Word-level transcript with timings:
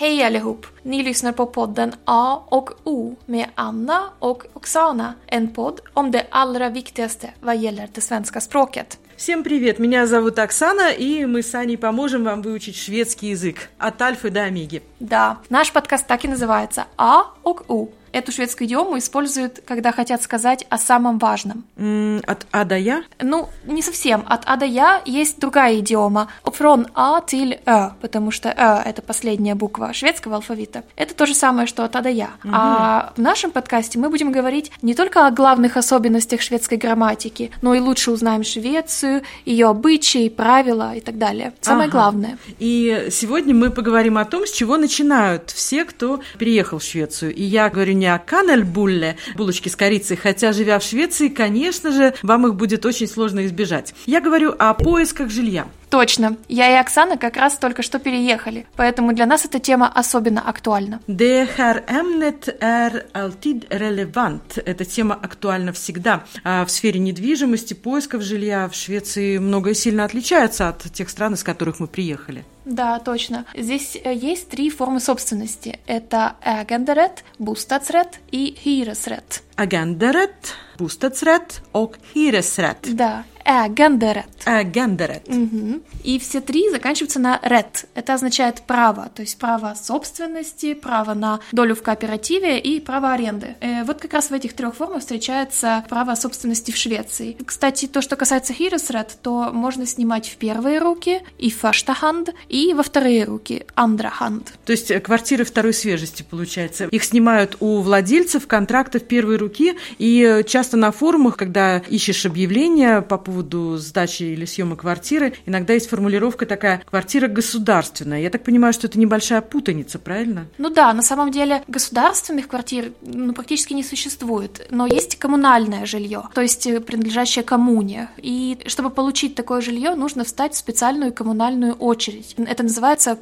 Hej 0.00 0.22
allihop! 0.22 0.66
Ni 0.82 1.02
lyssnar 1.02 1.32
på 1.32 1.46
podden 1.46 1.92
A 2.04 2.42
och 2.48 2.70
O 2.84 3.16
med 3.26 3.46
Anna 3.54 4.10
och 4.18 4.44
Oksana. 4.52 5.14
En 5.26 5.52
podd 5.52 5.80
om 5.94 6.10
det 6.10 6.26
allra 6.30 6.68
viktigaste 6.70 7.30
vad 7.40 7.56
gäller 7.56 7.88
det 7.94 8.00
svenska 8.00 8.40
språket. 8.40 8.98
Всем 9.16 9.44
привет, 9.44 9.78
меня 9.78 10.06
зовут 10.06 10.38
Оксана, 10.38 10.90
и 10.92 11.26
мы 11.26 11.42
с 11.42 11.54
Аней 11.54 11.76
поможем 11.76 12.24
вам 12.24 12.40
выучить 12.40 12.76
шведский 12.76 13.28
язык 13.28 13.68
от 13.78 14.00
альфы 14.00 14.30
до 14.30 14.44
омеги. 14.44 14.82
Да, 14.98 15.36
наш 15.50 15.70
подкаст 15.72 16.06
так 16.06 16.24
и 16.24 16.28
называется 16.28 16.84
А 16.96 17.24
och 17.42 17.64
O. 17.68 17.88
Эту 18.12 18.32
шведскую 18.32 18.66
идиому 18.66 18.98
используют, 18.98 19.60
когда 19.66 19.92
хотят 19.92 20.22
сказать 20.22 20.66
о 20.68 20.78
самом 20.78 21.18
важном. 21.18 21.64
М, 21.76 22.20
От 22.26 22.46
А 22.50 22.64
до 22.64 22.76
Я? 22.76 23.02
Ну, 23.20 23.48
не 23.66 23.82
совсем. 23.82 24.24
От 24.28 24.42
А 24.46 24.56
до 24.56 24.64
Я 24.64 25.00
есть 25.04 25.38
другая 25.38 25.78
идиома. 25.78 26.28
From 26.44 26.88
А 26.94 27.20
till 27.20 27.58
Ö, 27.66 27.90
потому 28.00 28.30
что 28.30 28.48
Ö— 28.50 28.82
это 28.88 29.00
последняя 29.02 29.54
буква 29.54 29.92
шведского 29.92 30.36
алфавита. 30.36 30.82
Это 30.96 31.14
то 31.14 31.24
же 31.26 31.34
самое, 31.34 31.66
что 31.66 31.84
от 31.84 31.94
А 31.96 32.00
до 32.02 32.08
Я. 32.08 32.30
А 32.52 33.12
в 33.16 33.20
нашем 33.20 33.50
подкасте 33.52 33.98
мы 33.98 34.10
будем 34.10 34.32
говорить 34.32 34.72
не 34.82 34.94
только 34.94 35.26
о 35.26 35.30
главных 35.30 35.76
особенностях 35.76 36.40
шведской 36.42 36.78
грамматики, 36.78 37.50
но 37.62 37.74
и 37.74 37.80
лучше 37.80 38.10
узнаем 38.10 38.42
Швецию, 38.44 39.22
ее 39.44 39.68
обычаи, 39.68 40.28
правила 40.28 40.94
и 40.94 41.00
так 41.00 41.16
далее. 41.18 41.52
Самое 41.60 41.88
Ага. 41.88 41.92
главное. 41.98 42.38
И 42.58 43.08
сегодня 43.10 43.54
мы 43.54 43.70
поговорим 43.70 44.18
о 44.18 44.24
том, 44.24 44.46
с 44.46 44.50
чего 44.50 44.76
начинают 44.76 45.50
все, 45.50 45.84
кто 45.84 46.20
переехал 46.38 46.78
в 46.78 46.82
Швецию. 46.82 47.34
И 47.34 47.42
я 47.42 47.68
говорю 47.70 47.94
не 48.00 48.12
о 48.12 48.18
канельбулле, 48.18 49.16
булочки 49.36 49.68
с 49.68 49.76
корицей, 49.76 50.16
хотя, 50.16 50.52
живя 50.52 50.78
в 50.78 50.82
Швеции, 50.82 51.28
конечно 51.28 51.92
же, 51.92 52.14
вам 52.22 52.46
их 52.46 52.54
будет 52.56 52.84
очень 52.84 53.06
сложно 53.06 53.46
избежать. 53.46 53.94
Я 54.06 54.20
говорю 54.20 54.54
о 54.58 54.74
поисках 54.74 55.30
жилья. 55.30 55.66
Точно. 55.90 56.36
Я 56.48 56.70
и 56.70 56.76
Оксана 56.76 57.16
как 57.16 57.36
раз 57.36 57.58
только 57.58 57.82
что 57.82 57.98
переехали, 57.98 58.64
поэтому 58.76 59.12
для 59.12 59.26
нас 59.26 59.44
эта 59.44 59.58
тема 59.58 59.88
особенно 59.92 60.40
актуальна. 60.40 61.00
Det 61.08 61.48
här 61.56 61.82
ämnet 61.88 62.48
är 62.60 63.06
alltid 63.12 63.68
relevant. 63.70 64.62
Эта 64.64 64.84
тема 64.84 65.18
актуальна 65.20 65.72
всегда. 65.72 66.24
А 66.44 66.64
в 66.64 66.70
сфере 66.70 67.00
недвижимости, 67.00 67.74
поисков 67.74 68.22
жилья 68.22 68.68
в 68.68 68.74
Швеции 68.74 69.38
многое 69.38 69.74
сильно 69.74 70.04
отличается 70.04 70.68
от 70.68 70.92
тех 70.92 71.10
стран, 71.10 71.34
из 71.34 71.42
которых 71.42 71.80
мы 71.80 71.88
приехали. 71.88 72.44
Да, 72.64 73.00
точно. 73.00 73.46
Здесь 73.56 73.96
э, 74.02 74.14
есть 74.14 74.48
три 74.48 74.70
формы 74.70 75.00
собственности. 75.00 75.80
Это 75.86 76.36
äganderätt, 76.44 77.24
bostadsrätt 77.38 78.20
и 78.30 78.56
hyresrätt. 78.64 79.42
Agendarätt, 79.60 80.54
bostadsrätt 80.78 81.60
och 81.72 81.96
hyresrätt. 82.14 82.86
Да, 82.86 83.24
äganderätt. 83.44 84.46
Agendarätt. 84.46 85.28
Мгм. 85.28 85.82
И 86.02 86.18
все 86.18 86.40
три 86.40 86.70
заканчиваются 86.70 87.18
на 87.18 87.38
rätt. 87.42 87.86
Это 87.94 88.14
означает 88.14 88.62
право, 88.66 89.10
то 89.14 89.22
есть 89.22 89.38
право 89.38 89.74
собственности, 89.74 90.74
право 90.74 91.14
на 91.14 91.40
долю 91.52 91.74
в 91.74 91.82
кооперативе 91.82 92.58
и 92.58 92.80
право 92.80 93.12
аренды. 93.12 93.56
Э, 93.60 93.84
вот 93.84 94.00
как 94.00 94.14
раз 94.14 94.30
в 94.30 94.32
этих 94.32 94.54
трех 94.54 94.74
формах 94.74 95.00
встречается 95.00 95.84
право 95.88 96.14
собственности 96.14 96.70
в 96.70 96.76
Швеции. 96.76 97.36
Кстати, 97.44 97.86
то, 97.86 98.00
что 98.00 98.16
касается 98.16 98.52
hyresrätt, 98.52 99.10
то 99.22 99.50
можно 99.52 99.86
снимать 99.86 100.28
в 100.28 100.36
первые 100.36 100.78
руки, 100.78 101.20
и 101.38 101.50
hand, 101.50 102.32
и 102.48 102.72
во 102.72 102.82
вторые 102.82 103.24
руки, 103.24 103.66
hand. 103.76 104.46
То 104.64 104.72
есть 104.72 104.90
э, 104.90 105.00
квартиры 105.00 105.44
второй 105.44 105.74
свежести, 105.74 106.22
получается. 106.22 106.86
Их 106.86 107.04
снимают 107.04 107.56
у 107.60 107.80
владельцев 107.80 108.46
контрактов 108.46 109.02
первой 109.02 109.36
руки, 109.36 109.49
и 109.98 110.22
э, 110.22 110.42
часто 110.44 110.76
на 110.76 110.90
форумах, 110.92 111.36
когда 111.36 111.78
ищешь 111.78 112.26
объявления 112.26 113.02
по 113.02 113.18
поводу 113.18 113.76
сдачи 113.76 114.22
или 114.24 114.44
съема 114.44 114.76
квартиры, 114.76 115.34
иногда 115.46 115.74
есть 115.74 115.88
формулировка 115.88 116.46
такая 116.46 116.82
«квартира 116.88 117.28
государственная». 117.28 118.20
Я 118.20 118.30
так 118.30 118.44
понимаю, 118.44 118.72
что 118.72 118.86
это 118.86 118.98
небольшая 118.98 119.40
путаница, 119.40 119.98
правильно? 119.98 120.46
Ну 120.58 120.70
да, 120.70 120.92
на 120.92 121.02
самом 121.02 121.30
деле 121.30 121.62
государственных 121.68 122.48
квартир 122.48 122.92
ну, 123.02 123.32
практически 123.32 123.72
не 123.72 123.82
существует, 123.84 124.66
но 124.70 124.86
есть 124.86 125.18
коммунальное 125.18 125.86
жилье, 125.86 126.24
то 126.34 126.40
есть 126.40 126.66
э, 126.66 126.80
принадлежащее 126.80 127.44
коммуне. 127.44 128.10
И 128.16 128.58
чтобы 128.66 128.90
получить 128.90 129.34
такое 129.34 129.60
жилье, 129.60 129.94
нужно 129.94 130.24
встать 130.24 130.54
в 130.54 130.58
специальную 130.58 131.12
коммунальную 131.12 131.74
очередь. 131.74 132.34
Это 132.36 132.62
называется 132.62 133.16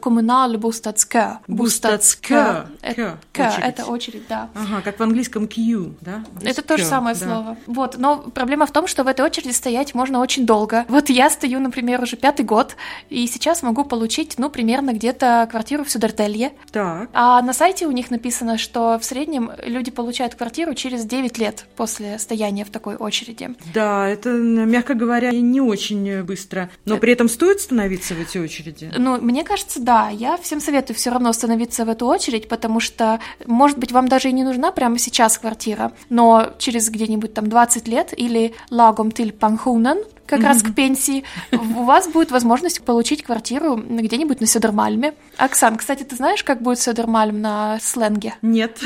Кö, 2.82 3.16
кö, 3.32 3.47
очередь. 3.47 3.64
это 3.64 3.84
очередь, 3.84 4.22
да. 4.28 4.50
Ага, 4.54 4.82
как 4.82 4.98
в 4.98 5.02
английском 5.02 5.44
queue, 5.44 5.94
да? 6.00 6.17
Это 6.42 6.62
то 6.62 6.76
же 6.76 6.84
самое 6.84 7.16
да. 7.16 7.26
слово. 7.26 7.56
Вот, 7.66 7.96
но 7.98 8.18
проблема 8.18 8.66
в 8.66 8.72
том, 8.72 8.86
что 8.86 9.04
в 9.04 9.06
этой 9.08 9.24
очереди 9.24 9.52
стоять 9.52 9.94
можно 9.94 10.20
очень 10.20 10.46
долго. 10.46 10.84
Вот 10.88 11.10
я 11.10 11.30
стою, 11.30 11.60
например, 11.60 12.02
уже 12.02 12.16
пятый 12.16 12.44
год, 12.44 12.76
и 13.10 13.26
сейчас 13.26 13.62
могу 13.62 13.84
получить, 13.84 14.38
ну, 14.38 14.50
примерно 14.50 14.92
где-то 14.92 15.48
квартиру 15.50 15.84
в 15.84 15.90
Сюдертелье. 15.90 16.52
Так. 16.72 17.08
А 17.12 17.40
на 17.42 17.52
сайте 17.52 17.86
у 17.86 17.90
них 17.90 18.10
написано, 18.10 18.58
что 18.58 18.98
в 18.98 19.04
среднем 19.04 19.50
люди 19.64 19.90
получают 19.90 20.34
квартиру 20.34 20.74
через 20.74 21.04
9 21.04 21.38
лет 21.38 21.66
после 21.76 22.18
стояния 22.18 22.64
в 22.64 22.70
такой 22.70 22.96
очереди. 22.96 23.50
Да, 23.74 24.08
это, 24.08 24.30
мягко 24.30 24.94
говоря, 24.94 25.30
не 25.32 25.60
очень 25.60 26.22
быстро. 26.22 26.70
Но 26.84 26.96
при 26.98 27.12
этом 27.12 27.28
стоит 27.28 27.60
становиться 27.60 28.14
в 28.14 28.20
эти 28.20 28.38
очереди? 28.38 28.90
Ну, 28.96 29.20
мне 29.20 29.44
кажется, 29.44 29.80
да. 29.80 30.08
Я 30.08 30.36
всем 30.36 30.60
советую 30.60 30.96
все 30.96 31.10
равно 31.10 31.32
становиться 31.32 31.84
в 31.84 31.88
эту 31.88 32.06
очередь, 32.06 32.48
потому 32.48 32.80
что, 32.80 33.20
может 33.46 33.78
быть, 33.78 33.92
вам 33.92 34.08
даже 34.08 34.28
и 34.28 34.32
не 34.32 34.44
нужна 34.44 34.72
прямо 34.72 34.98
сейчас 34.98 35.38
квартира, 35.38 35.92
но 36.09 36.53
через 36.59 36.91
где-нибудь 36.91 37.34
там 37.34 37.48
20 37.48 37.88
лет 37.88 38.14
или 38.16 38.54
лагом 38.70 39.09
till 39.09 39.36
pensionen, 39.36 40.04
как 40.26 40.42
раз 40.42 40.62
к 40.62 40.75
пенсии, 40.75 41.25
у 41.53 41.84
вас 41.84 42.09
будет 42.09 42.31
возможность 42.31 42.82
получить 42.82 43.22
квартиру 43.22 43.76
где-нибудь 43.76 44.41
на 44.41 44.47
Сёдермальме. 44.47 45.14
Оксан, 45.38 45.76
кстати, 45.76 46.03
ты 46.03 46.16
знаешь, 46.16 46.44
как 46.44 46.60
будет 46.60 46.78
Сёдермальм 46.78 47.41
на 47.41 47.78
сленге? 47.81 48.34
Нет. 48.42 48.78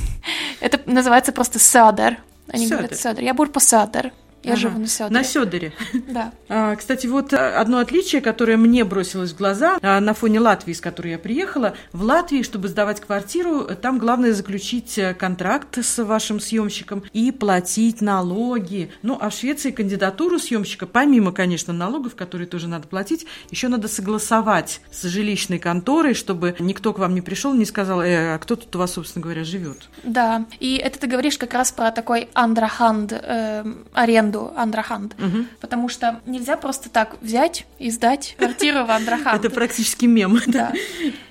Это 0.60 0.80
называется 0.86 1.32
просто 1.32 1.58
Söder. 1.58 2.16
Они 2.48 2.68
говорят 2.68 2.92
Söder. 2.92 3.22
Я 3.22 3.34
буду 3.34 3.50
по 3.50 3.58
Söder. 3.58 4.12
Я 4.44 4.52
Ага, 4.52 4.60
живу 4.60 4.78
на 4.78 4.84
Söder. 4.84 5.10
На 5.10 5.24
Сёдоре. 5.24 5.72
Да. 6.08 6.32
А, 6.48 6.76
Кстати, 6.76 7.06
вот 7.06 7.32
а, 7.32 7.60
одно 7.60 7.78
отличие, 7.78 8.20
которое 8.20 8.56
мне 8.56 8.84
бросилось 8.84 9.32
в 9.32 9.36
глаза 9.36 9.78
а, 9.80 10.00
на 10.00 10.12
фоне 10.14 10.40
Латвии, 10.40 10.72
с 10.72 10.80
которой 10.80 11.12
я 11.12 11.18
приехала. 11.18 11.74
В 11.92 12.02
Латвии, 12.02 12.42
чтобы 12.42 12.68
сдавать 12.68 13.00
квартиру, 13.00 13.64
там 13.80 13.98
главное 13.98 14.32
заключить 14.34 14.98
э, 14.98 15.14
контракт 15.14 15.78
с 15.78 16.02
вашим 16.02 16.40
съемщиком 16.40 17.02
и 17.12 17.32
платить 17.32 18.00
налоги. 18.02 18.90
Ну, 19.02 19.16
а 19.20 19.30
в 19.30 19.34
Швеции 19.34 19.70
кандидатуру 19.70 20.38
съемщика, 20.38 20.86
помимо, 20.86 21.32
конечно, 21.32 21.72
налогов, 21.72 22.14
которые 22.14 22.46
тоже 22.46 22.68
надо 22.68 22.86
платить, 22.86 23.26
еще 23.50 23.68
надо 23.68 23.88
согласовать 23.88 24.80
с 24.90 25.04
жилищной 25.04 25.58
конторой, 25.58 26.14
чтобы 26.14 26.54
никто 26.58 26.92
к 26.92 26.98
вам 26.98 27.14
не 27.14 27.22
пришел, 27.22 27.54
не 27.54 27.64
сказал, 27.64 28.02
«Э, 28.02 28.34
а 28.34 28.38
кто 28.38 28.56
тут 28.56 28.74
у 28.76 28.78
вас, 28.78 28.92
собственно 28.92 29.22
говоря, 29.22 29.44
живет. 29.44 29.88
Да, 30.02 30.44
и 30.60 30.76
это 30.76 30.98
ты 30.98 31.06
говоришь 31.06 31.38
как 31.38 31.54
раз 31.54 31.72
про 31.72 31.90
такой 31.90 32.28
андраханд, 32.34 33.12
эм, 33.12 33.86
аренду 33.94 34.33
андраханд, 34.56 35.14
потому 35.60 35.88
что 35.88 36.20
нельзя 36.26 36.56
просто 36.56 36.88
так 36.88 37.16
взять 37.20 37.66
и 37.78 37.90
сдать 37.90 38.34
квартиру 38.38 38.84
в 38.84 38.90
андраханд. 38.90 39.44
Это 39.44 39.54
практически 39.54 40.06
мем. 40.06 40.38
Да. 40.46 40.72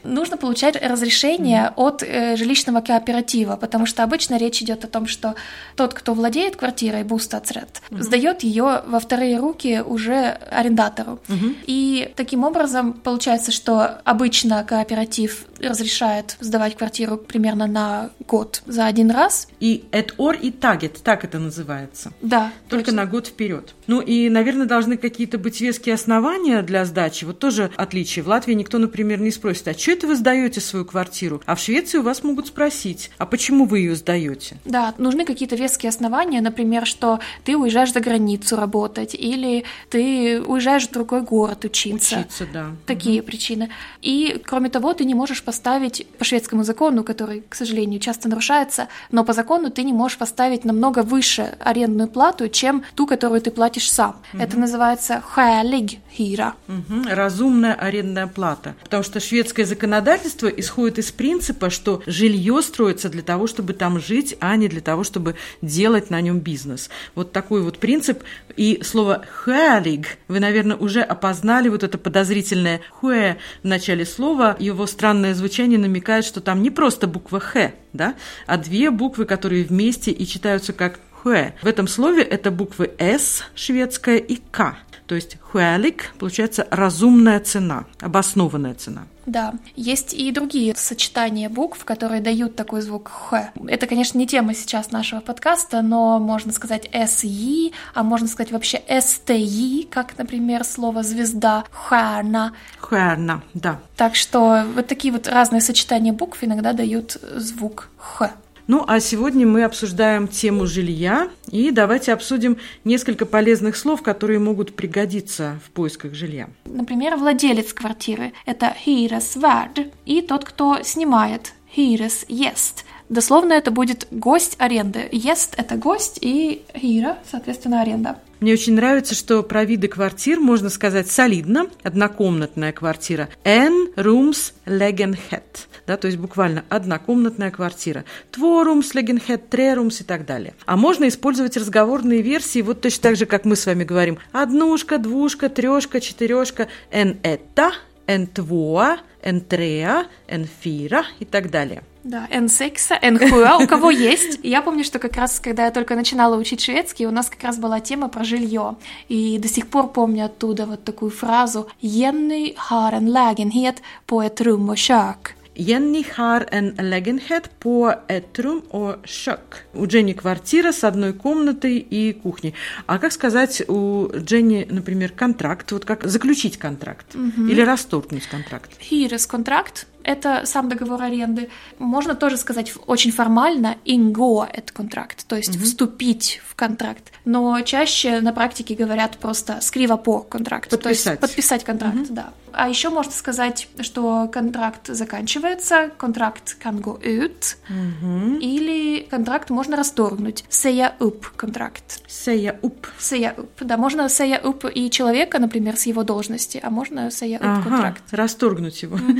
Нужно 0.03 0.37
получать 0.37 0.75
разрешение 0.75 1.71
от 1.75 2.03
э, 2.03 2.35
жилищного 2.35 2.81
кооператива, 2.81 3.55
потому 3.55 3.85
что 3.85 4.03
обычно 4.03 4.37
речь 4.37 4.61
идет 4.61 4.83
о 4.83 4.87
том, 4.87 5.07
что 5.07 5.35
тот, 5.75 5.93
кто 5.93 6.13
владеет 6.13 6.55
квартирой, 6.55 7.03
бустацрет, 7.03 7.81
сдает 7.89 8.43
ее 8.43 8.81
во 8.85 8.99
вторые 8.99 9.37
руки 9.37 9.81
уже 9.85 10.37
арендатору. 10.51 11.19
И 11.65 12.11
таким 12.15 12.43
образом 12.43 12.93
получается, 12.93 13.51
что 13.51 14.01
обычно 14.03 14.63
кооператив 14.63 15.45
разрешает 15.67 16.37
сдавать 16.39 16.75
квартиру 16.77 17.17
примерно 17.17 17.67
на 17.67 18.09
год 18.27 18.61
за 18.65 18.85
один 18.85 19.11
раз. 19.11 19.47
И 19.59 19.85
et 19.91 20.15
or 20.17 20.37
и 20.39 20.51
target, 20.51 20.99
так 21.03 21.23
это 21.23 21.39
называется. 21.39 22.11
Да, 22.21 22.51
Только 22.69 22.85
точно. 22.85 23.03
на 23.03 23.09
год 23.09 23.27
вперед. 23.27 23.73
Ну 23.87 24.01
и, 24.01 24.29
наверное, 24.29 24.65
должны 24.65 24.97
какие-то 24.97 25.37
быть 25.37 25.59
веские 25.61 25.95
основания 25.95 26.61
для 26.61 26.85
сдачи. 26.85 27.25
Вот 27.25 27.39
тоже 27.39 27.71
отличие. 27.75 28.23
В 28.23 28.27
Латвии 28.27 28.53
никто, 28.53 28.77
например, 28.77 29.19
не 29.19 29.31
спросит, 29.31 29.67
а 29.67 29.73
что 29.73 29.91
это 29.91 30.07
вы 30.07 30.15
сдаете 30.15 30.61
свою 30.61 30.85
квартиру? 30.85 31.41
А 31.45 31.55
в 31.55 31.59
Швеции 31.59 31.97
у 31.97 32.03
вас 32.03 32.23
могут 32.23 32.47
спросить, 32.47 33.11
а 33.17 33.25
почему 33.25 33.65
вы 33.65 33.79
ее 33.79 33.95
сдаете? 33.95 34.57
Да, 34.65 34.93
нужны 34.97 35.25
какие-то 35.25 35.55
веские 35.55 35.89
основания, 35.89 36.41
например, 36.41 36.85
что 36.85 37.19
ты 37.43 37.57
уезжаешь 37.57 37.93
за 37.93 37.99
границу 37.99 38.55
работать, 38.55 39.15
или 39.15 39.65
ты 39.89 40.41
уезжаешь 40.41 40.87
в 40.87 40.91
другой 40.91 41.21
город 41.21 41.65
учиться. 41.65 42.19
Учиться, 42.19 42.47
да. 42.51 42.71
Такие 42.85 43.21
причины. 43.21 43.69
И, 44.01 44.41
кроме 44.45 44.69
того, 44.69 44.93
ты 44.93 45.05
не 45.05 45.13
можешь 45.13 45.43
поставить 45.53 46.07
по 46.17 46.25
шведскому 46.25 46.63
закону, 46.63 47.03
который, 47.03 47.43
к 47.47 47.53
сожалению, 47.53 47.99
часто 47.99 48.27
нарушается, 48.27 48.87
но 49.11 49.23
по 49.23 49.33
закону 49.33 49.69
ты 49.69 49.83
не 49.83 49.93
можешь 49.93 50.17
поставить 50.17 50.65
намного 50.65 51.03
выше 51.03 51.55
арендную 51.59 52.07
плату, 52.07 52.49
чем 52.49 52.83
ту, 52.95 53.05
которую 53.05 53.39
ты 53.39 53.51
платишь 53.51 53.91
сам. 53.91 54.15
Это 54.33 54.57
называется 54.57 55.21
skälig 55.35 55.99
hyra. 56.17 56.53
Мгм, 56.67 57.07
Разумная 57.07 57.75
арендная 57.75 58.25
плата. 58.25 58.73
Потому 58.83 59.03
что 59.03 59.19
шведское 59.19 59.65
законодательство 59.65 60.47
исходит 60.47 60.97
из 60.97 61.11
принципа, 61.11 61.69
что 61.69 62.01
жилье 62.07 62.61
строится 62.63 63.09
для 63.09 63.21
того, 63.21 63.45
чтобы 63.45 63.73
там 63.73 63.99
жить, 63.99 64.35
а 64.39 64.55
не 64.55 64.67
для 64.67 64.81
того, 64.81 65.03
чтобы 65.03 65.35
делать 65.61 66.09
на 66.09 66.19
нем 66.21 66.39
бизнес. 66.39 66.89
Вот 67.13 67.31
такой 67.31 67.61
вот 67.61 67.77
принцип. 67.77 68.23
И 68.57 68.81
слово 68.83 69.23
«хэлиг» 69.45 70.17
вы, 70.27 70.39
наверное, 70.39 70.77
уже 70.77 71.01
опознали 71.01 71.69
вот 71.69 71.83
это 71.83 71.99
подозрительное 71.99 72.81
«хуэ» 72.89 73.35
в 73.63 73.67
начале 73.67 74.05
слова, 74.05 74.55
его 74.59 74.87
странное 74.87 75.35
звучание 75.35 75.42
намекает, 75.77 76.25
что 76.25 76.41
там 76.41 76.61
не 76.61 76.69
просто 76.69 77.07
буква 77.07 77.39
«х», 77.39 77.73
да, 77.93 78.15
а 78.45 78.57
две 78.57 78.91
буквы, 78.91 79.25
которые 79.25 79.63
вместе 79.63 80.11
и 80.11 80.25
читаются 80.25 80.73
как 80.73 80.99
«хуэ». 81.11 81.53
В 81.61 81.67
этом 81.67 81.87
слове 81.87 82.23
это 82.23 82.51
буквы 82.51 82.91
«с» 82.97 83.43
шведская 83.55 84.17
и 84.17 84.37
«к». 84.51 84.75
То 85.07 85.15
есть 85.15 85.37
хуэлик 85.41 86.13
получается 86.17 86.67
разумная 86.71 87.39
цена, 87.39 87.85
обоснованная 87.99 88.73
цена. 88.73 89.03
Да, 89.25 89.53
есть 89.75 90.13
и 90.13 90.31
другие 90.31 90.75
сочетания 90.75 91.49
букв, 91.49 91.85
которые 91.85 92.21
дают 92.21 92.55
такой 92.55 92.81
звук 92.81 93.09
х. 93.09 93.51
Это, 93.67 93.87
конечно, 93.87 94.17
не 94.17 94.27
тема 94.27 94.53
сейчас 94.53 94.91
нашего 94.91 95.21
подкаста, 95.21 95.81
но 95.81 96.19
можно 96.19 96.51
сказать 96.51 96.89
SI, 96.91 97.71
а 97.93 98.03
можно 98.03 98.27
сказать 98.27 98.51
вообще 98.51 98.81
STI, 98.89 99.87
как, 99.89 100.17
например, 100.17 100.65
слово 100.65 101.03
звезда 101.03 101.63
хана. 101.71 102.53
Хана, 102.79 103.41
да. 103.53 103.79
Так 103.95 104.15
что 104.15 104.65
вот 104.75 104.87
такие 104.87 105.13
вот 105.13 105.27
разные 105.27 105.61
сочетания 105.61 106.11
букв 106.11 106.43
иногда 106.43 106.73
дают 106.73 107.17
звук 107.35 107.89
х. 107.97 108.33
Ну, 108.65 108.85
а 108.87 109.01
сегодня 109.01 109.45
мы 109.45 109.63
обсуждаем 109.63 110.27
тему 110.27 110.65
жилья, 110.65 111.29
и 111.51 111.71
давайте 111.71 112.13
обсудим 112.13 112.57
несколько 112.85 113.25
полезных 113.25 113.75
слов, 113.75 114.01
которые 114.01 114.39
могут 114.39 114.73
пригодиться 114.75 115.59
в 115.65 115.71
поисках 115.71 116.13
жилья. 116.13 116.49
Например, 116.65 117.17
владелец 117.17 117.73
квартиры– 117.73 118.31
это 118.45 118.73
hyresvärd, 118.85 119.91
и 120.05 120.21
тот, 120.21 120.45
кто 120.45 120.81
снимает– 120.81 121.53
hyresgäst. 121.75 122.85
Дословно 123.09 123.53
это 123.53 123.69
будет 123.69 124.07
гость 124.11 124.55
аренды. 124.59 125.09
Ест– 125.11 125.55
это 125.57 125.75
гость, 125.75 126.17
и 126.21 126.63
hyra, 126.73 127.17
соответственно, 127.29 127.81
аренда. 127.81 128.19
Мне 128.43 128.51
очень 128.51 128.73
нравится, 128.73 129.15
что 129.15 129.41
про 129.41 129.63
виды 129.63 129.87
квартир 129.87 130.37
можно 130.37 130.69
сказать 130.69 131.09
солидно. 131.09 131.67
Однокомнатная 131.81 132.73
квартира. 132.73 133.29
N 133.45 133.87
rooms 133.95 134.51
Legenhead. 134.65 135.43
Да, 135.87 135.95
то 135.95 136.07
есть 136.07 136.17
буквально 136.17 136.65
однокомнатная 136.67 137.51
квартира. 137.51 138.03
two 138.33 138.65
rooms 138.65 138.93
legenhead, 138.93 139.43
three 139.49 139.73
rooms 139.77 140.01
и 140.01 140.03
так 140.03 140.25
далее. 140.25 140.55
А 140.65 140.75
можно 140.75 141.07
использовать 141.07 141.55
разговорные 141.55 142.21
версии, 142.21 142.61
вот 142.61 142.81
точно 142.81 143.03
так 143.03 143.15
же, 143.15 143.25
как 143.25 143.45
мы 143.45 143.55
с 143.55 143.65
вами 143.65 143.85
говорим. 143.85 144.19
Однушка, 144.33 144.97
двушка, 144.97 145.47
трешка, 145.47 146.01
четырешка. 146.01 146.67
n 146.91 147.19
это, 147.23 147.71
n 148.07 148.27
твоа, 148.27 148.97
N3, 149.23 150.05
N4 150.27 150.93
а, 150.93 150.99
а 150.99 151.03
и 151.19 151.25
так 151.25 151.49
далее. 151.49 151.83
Да, 152.03 152.27
N6, 152.31 152.99
N7, 153.01 153.43
а, 153.45 153.57
у 153.57 153.67
кого 153.67 153.89
есть. 153.89 154.39
Я 154.43 154.61
помню, 154.61 154.83
что 154.83 154.99
как 154.99 155.15
раз, 155.15 155.39
когда 155.39 155.65
я 155.65 155.71
только 155.71 155.95
начинала 155.95 156.35
учить 156.35 156.61
шведский, 156.61 157.07
у 157.07 157.11
нас 157.11 157.29
как 157.29 157.43
раз 157.43 157.57
была 157.57 157.79
тема 157.79 158.09
про 158.09 158.23
жилье. 158.25 158.75
И 159.07 159.37
до 159.39 159.47
сих 159.47 159.67
пор 159.67 159.87
помню 159.87 160.25
оттуда 160.25 160.65
вот 160.65 160.83
такую 160.83 161.11
фразу 161.11 161.67
«Jenny 161.81 162.55
har 162.57 162.93
en 162.93 163.07
lägenhet 163.07 163.81
på 164.05 164.21
ett 164.21 164.41
rum 164.41 164.69
och 164.69 164.77
kök». 164.77 165.35
Jenny 165.55 166.05
har 166.15 166.45
en 166.51 166.75
lägenhet 166.77 167.59
på 167.59 167.93
ett 168.07 168.39
rum 168.39 168.61
och 168.69 168.95
kök. 169.05 169.55
У 169.73 169.85
Дженни 169.85 170.13
квартира 170.13 170.71
с 170.71 170.83
одной 170.83 171.13
комнатой 171.13 171.77
и 171.77 172.13
кухней. 172.13 172.55
А 172.85 172.97
как 172.97 173.11
сказать 173.11 173.61
у 173.67 174.09
Дженни, 174.17 174.67
например, 174.69 175.11
контракт? 175.11 175.71
Вот 175.71 175.85
как 175.85 176.03
заключить 176.03 176.57
контракт? 176.57 177.15
Угу. 177.15 177.47
Или 177.47 177.61
расторгнуть 177.61 178.27
контракт? 178.27 178.71
Hyreskontrakт 178.79 179.85
это 180.03 180.41
сам 180.45 180.69
договор 180.69 181.01
аренды. 181.01 181.49
Можно 181.79 182.15
тоже 182.15 182.37
сказать 182.37 182.73
очень 182.87 183.11
формально 183.11 183.77
«инго»— 183.85 184.47
это 184.53 184.73
контракт, 184.73 185.25
то 185.27 185.35
есть 185.35 185.55
угу. 185.55 185.63
вступить 185.63 186.41
в 186.45 186.55
контракт. 186.55 187.11
Но 187.25 187.61
чаще 187.61 188.19
на 188.21 188.33
практике 188.33 188.75
говорят 188.75 189.17
просто 189.17 189.61
«скрива 189.61 189.97
по 189.97 190.19
контракт», 190.19 190.69
подписать. 190.69 191.03
то 191.03 191.09
есть 191.11 191.21
подписать 191.21 191.63
контракт, 191.63 191.95
угу. 191.95 192.13
да. 192.13 192.33
А 192.53 192.69
еще 192.69 192.89
можно 192.89 193.11
сказать, 193.11 193.67
что 193.81 194.29
контракт 194.31 194.87
заканчивается, 194.87 195.91
контракт 195.97 196.57
can 196.63 196.81
go 196.81 197.01
ut, 197.01 197.55
угу. 197.69 198.37
или 198.39 199.07
контракт 199.09 199.49
можно 199.49 199.75
расторгнуть. 199.75 200.43
Säga 200.49 200.93
upp 200.99 201.25
контракт. 201.35 202.01
Säga 202.07 202.57
upp. 202.61 202.87
Säga 202.99 203.33
upp, 203.37 203.61
да. 203.61 203.77
Можно 203.77 204.09
säga 204.09 204.37
upp 204.37 204.65
и 204.73 204.89
человека, 204.89 205.39
например, 205.39 205.77
с 205.77 205.85
его 205.85 206.03
должности, 206.03 206.59
а 206.63 206.69
можно 206.69 207.09
säga 207.09 207.39
up 207.39 207.41
ага, 207.43 207.69
контракт. 207.69 208.03
расторгнуть 208.11 208.83
его. 208.83 208.95
Угу. 208.95 209.19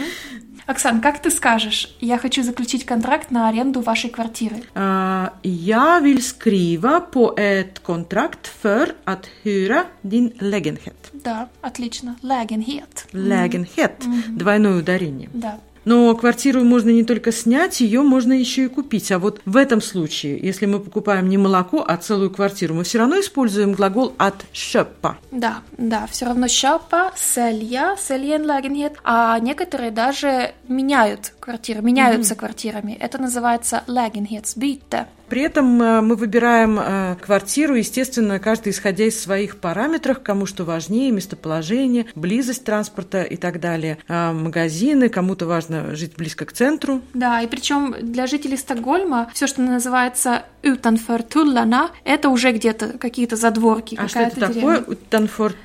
Оксан, 0.65 1.01
как 1.01 1.21
ты 1.21 1.29
скажешь? 1.29 1.95
Я 1.99 2.17
хочу 2.17 2.41
заключить 2.41 2.85
контракт 2.85 3.31
на 3.31 3.49
аренду 3.49 3.81
вашей 3.81 4.09
квартиры. 4.09 4.63
Uh, 4.73 5.29
jag 5.43 6.01
vill 6.01 6.21
skriva 6.21 6.99
på 7.01 7.33
ett 7.37 7.79
kontrakt 7.79 8.47
för 8.47 8.95
att 9.03 9.25
hyra 9.43 9.85
din 10.01 10.33
lägenhet. 10.39 11.09
Да, 11.11 11.49
отлично. 11.61 12.15
Lägenhet. 12.21 13.07
Lägenhet. 13.23 13.99
Mm. 13.99 14.37
Двойное 14.37 14.79
ударение. 14.79 15.29
Да. 15.33 15.59
Но 15.85 16.15
квартиру 16.15 16.63
можно 16.63 16.89
не 16.89 17.03
только 17.03 17.31
снять, 17.31 17.81
ее 17.81 18.01
можно 18.01 18.33
еще 18.33 18.65
и 18.65 18.67
купить. 18.67 19.11
А 19.11 19.19
вот 19.19 19.41
в 19.45 19.57
этом 19.57 19.81
случае, 19.81 20.39
если 20.39 20.65
мы 20.65 20.79
покупаем 20.79 21.27
не 21.27 21.37
молоко, 21.37 21.83
а 21.85 21.97
целую 21.97 22.31
квартиру, 22.31 22.73
мы 22.73 22.83
все 22.83 22.99
равно 22.99 23.19
используем 23.19 23.73
глагол 23.73 24.13
от 24.17 24.35
шеппа. 24.53 25.17
Да, 25.31 25.57
да, 25.77 26.07
все 26.07 26.25
равно 26.25 26.47
шопа, 26.47 27.11
селья, 27.15 27.95
сельен 27.99 28.43
lägenhet, 28.43 28.95
а 29.03 29.37
некоторые 29.39 29.91
даже 29.91 30.53
меняют 30.67 31.33
квартиры, 31.39 31.81
меняются 31.81 32.33
mm-hmm. 32.33 32.37
квартирами. 32.37 32.93
Это 32.93 33.17
называется 33.17 33.83
lägenhetsbyte. 33.87 35.05
При 35.33 35.41
этом 35.41 35.81
э, 35.81 36.01
мы 36.01 36.15
выбираем 36.15 36.79
э, 36.79 37.15
квартиру, 37.19 37.73
естественно, 37.73 38.37
каждый 38.37 38.71
исходя 38.71 39.05
из 39.05 39.19
своих 39.19 39.57
параметров, 39.57 40.19
кому 40.21 40.45
что 40.45 40.63
важнее, 40.63 41.09
местоположение, 41.09 42.05
близость 42.13 42.63
транспорта 42.65 43.23
и 43.23 43.35
так 43.35 43.59
далее. 43.59 43.97
А 44.07 44.31
магазины, 44.31 45.09
кому-то 45.09 45.47
важно 45.47 45.95
жить 45.95 46.13
близко 46.17 46.45
к 46.45 46.53
центру. 46.53 47.01
Да, 47.15 47.41
и 47.41 47.47
причем 47.47 47.95
для 47.99 48.27
жителей 48.27 48.57
Стокгольма 48.57 49.31
все, 49.33 49.47
что 49.47 49.63
называется 49.63 50.43
tullarna, 50.61 51.89
это 52.03 52.29
уже 52.29 52.51
где-то 52.51 52.99
какие-то 52.99 53.35
задворки. 53.35 53.97
А 53.99 54.07
что 54.07 54.19
это 54.19 54.39
такое 54.39 54.81
utanför 54.81 55.55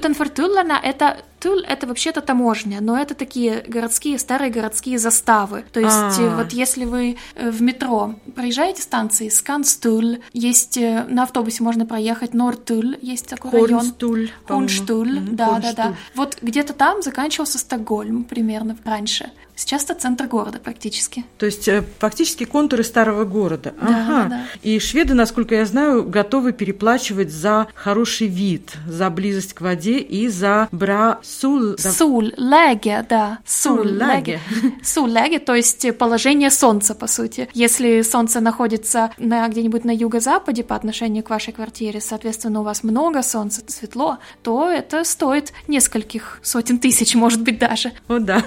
tullarna 0.00 0.78
это 0.82 1.18
Туль— 1.40 1.64
это 1.68 1.86
вообще-то 1.86 2.20
таможня, 2.20 2.80
но 2.80 2.98
это 2.98 3.14
такие 3.14 3.64
городские, 3.68 4.18
старые 4.18 4.50
городские 4.50 4.98
заставы. 4.98 5.64
То 5.72 5.80
есть 5.80 5.94
А-а-а. 5.96 6.36
вот 6.36 6.52
если 6.52 6.84
вы 6.84 7.16
э, 7.36 7.50
в 7.50 7.62
метро 7.62 8.14
проезжаете 8.34 8.82
станции 8.82 9.28
Сканстуль, 9.28 10.20
есть 10.32 10.76
э, 10.76 11.04
на 11.08 11.22
автобусе 11.22 11.62
можно 11.62 11.86
проехать 11.86 12.34
Нортуль, 12.34 12.98
есть 13.02 13.28
такой 13.28 13.52
Хорнстуль, 13.52 14.18
район. 14.18 14.32
Хунштуль, 14.46 15.20
да, 15.30 15.60
да, 15.60 15.72
да. 15.72 15.94
Вот 16.14 16.38
где-то 16.42 16.72
там 16.72 17.02
заканчивался 17.02 17.58
Стокгольм 17.58 18.24
примерно 18.24 18.76
раньше. 18.84 19.30
Сейчас 19.58 19.82
это 19.82 19.94
центр 19.94 20.26
города 20.28 20.60
практически. 20.60 21.24
То 21.36 21.44
есть 21.44 21.66
э, 21.66 21.82
фактически 21.98 22.44
контуры 22.44 22.84
старого 22.84 23.24
города. 23.24 23.74
Да, 23.82 23.88
ага. 23.88 24.28
да. 24.30 24.44
И 24.62 24.78
шведы, 24.78 25.14
насколько 25.14 25.56
я 25.56 25.66
знаю, 25.66 26.08
готовы 26.08 26.52
переплачивать 26.52 27.32
за 27.32 27.66
хороший 27.74 28.28
вид, 28.28 28.74
за 28.86 29.10
близость 29.10 29.54
к 29.54 29.60
воде 29.60 29.98
и 29.98 30.28
за 30.28 30.68
бра 30.70 31.18
сул... 31.24 31.74
Солläge, 31.76 33.04
да. 33.08 33.40
Солläge. 33.44 34.38
Солläge, 34.80 35.38
то 35.44 35.56
есть 35.56 35.98
положение 35.98 36.52
солнца, 36.52 36.94
по 36.94 37.08
сути. 37.08 37.48
Если 37.52 38.02
солнце 38.02 38.38
находится 38.38 39.10
на, 39.18 39.48
где-нибудь 39.48 39.84
на 39.84 39.90
юго-западе 39.90 40.62
по 40.62 40.76
отношению 40.76 41.24
к 41.24 41.30
вашей 41.30 41.52
квартире, 41.52 42.00
соответственно, 42.00 42.60
у 42.60 42.62
вас 42.62 42.84
много 42.84 43.24
солнца, 43.24 43.62
светло, 43.66 44.18
то 44.44 44.70
это 44.70 45.02
стоит 45.02 45.52
нескольких 45.66 46.38
сотен 46.44 46.78
тысяч, 46.78 47.16
может 47.16 47.42
быть, 47.42 47.58
даже. 47.58 47.90
О, 48.06 48.20
да. 48.20 48.44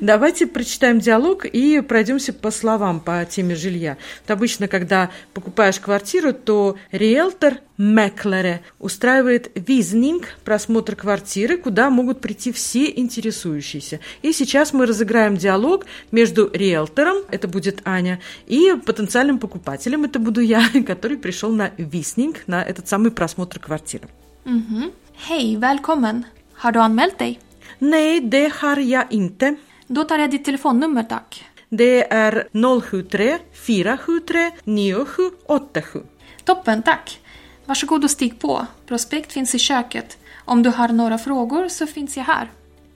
Давайте 0.00 0.53
прочитаем 0.54 1.00
диалог 1.00 1.44
и 1.44 1.80
пройдемся 1.80 2.32
по 2.32 2.50
словам 2.50 3.00
по 3.00 3.24
теме 3.24 3.54
жилья. 3.54 3.98
Вот 4.22 4.30
обычно, 4.30 4.68
когда 4.68 5.10
покупаешь 5.34 5.78
квартиру, 5.80 6.32
то 6.32 6.78
риэлтор 6.92 7.58
Мэклере 7.76 8.62
устраивает 8.78 9.50
визнинг, 9.54 10.28
просмотр 10.44 10.94
квартиры, 10.94 11.58
куда 11.58 11.90
могут 11.90 12.20
прийти 12.20 12.52
все 12.52 12.88
интересующиеся. 12.88 14.00
И 14.22 14.32
сейчас 14.32 14.72
мы 14.72 14.86
разыграем 14.86 15.36
диалог 15.36 15.84
между 16.12 16.48
риэлтором, 16.52 17.24
это 17.30 17.48
будет 17.48 17.82
Аня, 17.84 18.20
и 18.46 18.74
потенциальным 18.86 19.38
покупателем, 19.38 20.04
это 20.04 20.18
буду 20.18 20.40
я, 20.40 20.62
который 20.86 21.18
пришел 21.18 21.52
на 21.52 21.72
виснинг, 21.76 22.44
на 22.46 22.62
этот 22.62 22.88
самый 22.88 23.10
просмотр 23.10 23.58
квартиры. 23.58 24.08
Mm-hmm. 24.44 24.92
Hej, 25.28 25.56
välkommen! 25.56 26.24
Har 26.54 26.72
du 26.72 26.80
anmält 26.80 27.18
dig? 27.18 27.40
Nej, 27.78 28.20
det 28.20 28.52
har 28.60 28.76
jag 28.76 29.06
inte. 29.10 29.56
Då 29.86 30.04
tar 30.04 30.18
jag 30.18 30.30
ditt 30.30 30.44
telefonnummer 30.44 31.02
tack. 31.02 31.44
Det 31.68 32.12
är 32.12 32.48
073 32.80 33.38
473 33.66 34.50
9787. 34.64 36.00
Toppen, 36.44 36.82
tack. 36.82 37.20
Varsågod 37.66 38.04
och 38.04 38.10
stig 38.10 38.38
på. 38.38 38.66
Prospekt 38.86 39.32
finns 39.32 39.54
i 39.54 39.58
köket. 39.58 40.18
Om 40.44 40.62
du 40.62 40.70
har 40.70 40.88
några 40.88 41.18
frågor 41.18 41.68
så 41.68 41.86
finns 41.86 42.16
jag 42.16 42.24
här. 42.24 42.50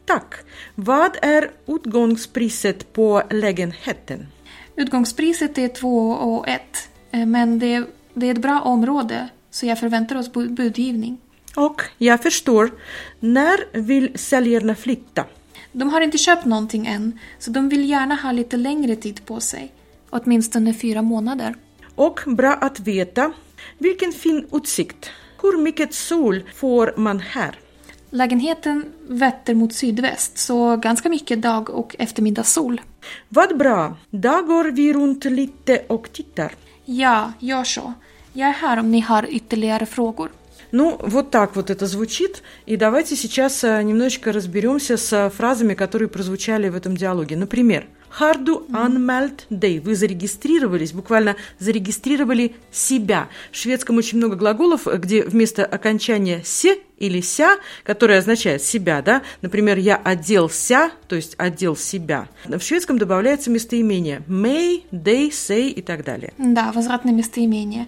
Tack. 0.07 0.35
Vad 0.75 1.17
är 1.23 1.51
utgångspriset 1.67 2.93
på 2.93 3.23
lägenheten? 3.31 4.27
Utgångspriset 4.77 5.59
är 5.59 5.69
2 5.69 6.11
och 6.11 6.49
1. 6.49 6.61
Eh, 7.11 7.27
men 7.27 7.59
det, 7.59 7.85
det 8.15 8.27
är 8.27 8.31
ett 8.31 8.43
bra 8.43 8.61
område 8.61 9.29
så 9.51 9.67
jag 9.67 9.81
förväntar 9.81 10.17
oss 10.17 10.33
budgivning. 10.33 11.19
Och 11.57 11.83
jag 11.99 12.23
förstår. 12.23 12.71
När 13.21 13.79
vill 13.79 14.19
säljarna 14.19 14.75
flytta? 14.75 15.25
De 15.73 15.89
har 15.89 16.01
inte 16.01 16.19
köpt 16.19 16.45
någonting 16.45 16.87
än, 16.87 17.19
så 17.39 17.51
de 17.51 17.69
vill 17.69 17.91
gärna 17.91 18.15
ha 18.15 18.33
lite 18.33 18.57
längre 18.57 18.97
tid 18.97 19.27
på 19.27 19.41
sig. 19.41 19.73
Åtminstone 20.11 20.75
fyra 20.75 21.03
månader. 21.03 21.55
Och 21.95 22.21
bra 22.27 22.53
att 22.55 22.81
veta. 22.81 23.33
Vilken 23.79 24.13
fin 24.13 24.47
utsikt. 24.53 25.11
Hur 25.43 25.59
mycket 25.59 25.95
sol 25.95 26.43
får 26.55 26.95
man 26.97 27.21
här? 27.21 27.59
Lägenheten 28.11 28.85
vetter 29.09 29.55
mot 29.55 29.75
sydväst, 29.75 30.39
så 30.39 30.77
ganska 30.77 31.09
mycket 31.09 31.43
dag 31.43 31.71
och 31.71 31.97
eftermiddagssol. 31.99 32.81
Vad 33.29 33.59
bra. 33.59 33.97
Då 34.11 34.43
går 34.43 34.65
vi 34.65 34.93
runt 34.93 35.25
lite 35.25 35.85
och 35.87 36.13
tittar. 36.13 36.53
Ja, 36.85 37.33
gör 37.39 37.65
så. 37.65 37.93
Jag 38.33 38.49
är 38.49 38.53
här 38.53 38.79
om 38.79 38.91
ni 38.91 39.01
har 39.01 39.31
ytterligare 39.31 39.87
frågor. 39.87 40.31
Ну, 40.73 40.99
вот 41.01 41.31
так 41.31 41.57
вот 41.57 41.71
это 41.71 41.87
звучит. 41.87 42.43
И 42.67 42.77
давайте 42.77 43.17
сейчас 43.17 43.65
э, 43.65 43.83
немножечко 43.83 44.33
разберемся 44.33 44.97
с 44.97 45.13
э, 45.13 45.31
фразами, 45.31 45.75
которые 45.75 46.09
прозвучали 46.09 46.69
в 46.69 46.77
этом 46.77 46.97
диалоге. 46.97 47.37
Например, 47.37 47.87
Харду 48.11 48.67
anmält 48.73 49.47
dig. 49.51 49.81
Вы 49.81 49.95
зарегистрировались, 49.95 50.93
буквально 50.93 51.37
зарегистрировали 51.59 52.55
себя. 52.73 53.29
В 53.53 53.57
шведском 53.57 53.97
очень 53.97 54.19
много 54.19 54.37
глаголов, 54.37 54.87
где 54.87 55.23
вместо 55.25 55.65
окончания 55.65 56.43
«се» 56.45 56.79
или 56.97 57.21
«ся», 57.21 57.57
которое 57.85 58.19
означает 58.19 58.63
«себя», 58.63 59.03
да, 59.03 59.23
например, 59.43 59.79
«я 59.79 59.97
оделся», 59.97 60.91
то 61.07 61.17
есть 61.17 61.35
«одел 61.37 61.77
себя», 61.77 62.29
в 62.45 62.61
шведском 62.61 62.99
добавляется 62.99 63.51
местоимение 63.51 64.23
«may», 64.27 64.83
«they», 64.91 65.29
«say» 65.31 65.69
и 65.69 65.83
так 65.83 66.05
далее. 66.05 66.33
Да, 66.39 66.73
возвратное 66.73 67.13
местоимение. 67.13 67.87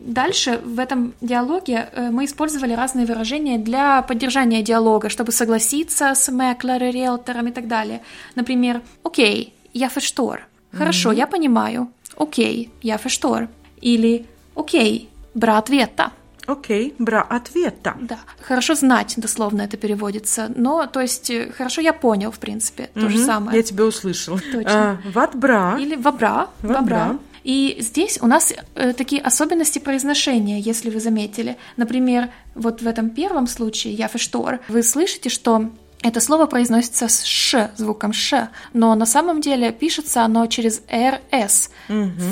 Дальше 0.00 0.60
в 0.64 0.78
этом 0.78 1.12
диалоге 1.20 1.88
э, 1.92 2.10
мы 2.10 2.24
использовали 2.24 2.72
разные 2.72 3.04
выражения 3.04 3.58
для 3.58 4.02
поддержания 4.02 4.62
диалога, 4.62 5.10
чтобы 5.10 5.30
согласиться 5.30 6.14
с 6.14 6.30
мэклером, 6.32 6.90
риэлтором 6.90 7.48
и 7.48 7.52
так 7.52 7.68
далее. 7.68 8.00
Например, 8.34 8.80
«Окей, 9.04 9.52
я 9.74 9.88
förstår». 9.88 10.40
Хорошо, 10.72 11.12
я 11.12 11.26
понимаю. 11.26 11.88
Окей, 12.16 12.70
я 12.82 12.96
förstår. 12.96 13.48
Или 13.82 14.26
«Окей, 14.54 15.08
att 15.34 15.70
veta». 15.70 16.10
Окей, 16.46 16.94
бра 16.98 17.22
ответа. 17.22 17.94
Да, 18.00 18.18
хорошо 18.40 18.74
знать, 18.74 19.14
дословно 19.16 19.62
это 19.62 19.76
переводится. 19.76 20.50
Но, 20.56 20.86
то 20.86 21.00
есть, 21.00 21.30
э, 21.30 21.52
хорошо 21.52 21.80
я 21.80 21.92
понял, 21.92 22.30
в 22.32 22.38
принципе, 22.38 22.90
то 22.94 23.08
же 23.08 23.18
Мгм, 23.18 23.26
самое. 23.26 23.56
Я 23.56 23.62
тебя 23.62 23.84
услышала. 23.84 24.40
Точно. 24.52 24.90
А, 24.92 24.98
Ват 25.12 25.36
бра. 25.36 25.78
Или 25.78 25.96
вобра, 25.96 26.48
Вобра. 26.62 27.18
И 27.44 27.76
здесь 27.80 28.18
у 28.20 28.26
нас 28.26 28.52
э, 28.74 28.92
такие 28.92 29.22
особенности 29.22 29.78
произношения, 29.78 30.58
если 30.58 30.90
вы 30.90 31.00
заметили. 31.00 31.56
Например, 31.76 32.30
вот 32.54 32.82
в 32.82 32.86
этом 32.86 33.10
первом 33.10 33.46
случае, 33.46 33.94
я 33.94 34.08
фештор, 34.08 34.60
вы 34.68 34.82
слышите, 34.82 35.28
что 35.30 35.70
это 36.02 36.20
слово 36.20 36.46
произносится 36.46 37.08
с 37.08 37.24
ш, 37.24 37.70
звуком 37.76 38.12
ш, 38.12 38.50
но 38.72 38.94
на 38.94 39.06
самом 39.06 39.40
деле 39.40 39.70
пишется 39.70 40.22
оно 40.22 40.46
через 40.46 40.82
рс. 40.90 41.70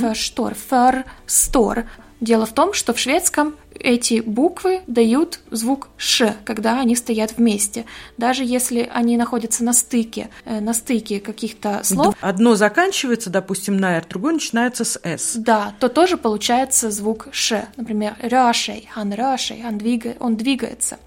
Ферштор, 0.00 0.54
ферстор. 0.54 1.84
Дело 2.20 2.46
в 2.46 2.52
том, 2.52 2.72
что 2.72 2.94
в 2.94 2.98
шведском 2.98 3.54
эти 3.80 4.20
буквы 4.20 4.82
дают 4.86 5.40
звук 5.50 5.88
ш, 5.96 6.34
когда 6.44 6.80
они 6.80 6.96
стоят 6.96 7.36
вместе. 7.36 7.84
Даже 8.16 8.44
если 8.44 8.88
они 8.92 9.16
находятся 9.16 9.64
на 9.64 9.72
стыке, 9.72 10.30
э, 10.44 10.60
на 10.60 10.74
стыке 10.74 11.20
каких-то 11.20 11.80
слов, 11.84 12.14
Одно 12.20 12.54
заканчивается, 12.54 13.30
допустим, 13.30 13.76
на 13.76 13.96
«р», 13.96 14.06
другое 14.08 14.34
начинается 14.34 14.84
с 14.84 15.00
«с». 15.02 15.36
да, 15.36 15.74
то 15.80 15.88
тоже 15.88 16.16
получается 16.16 16.90
звук 16.90 17.28
ш. 17.32 17.68
Например, 17.76 18.16
рашей, 18.20 18.88
он 18.96 19.12
рашей, 19.12 19.62
он, 19.64 19.78
двига- 19.78 20.16
он 20.20 20.36
двигается. 20.36 20.98